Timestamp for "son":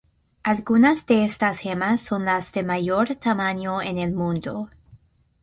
2.01-2.25